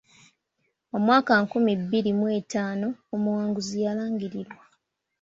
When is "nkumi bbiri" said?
1.41-2.11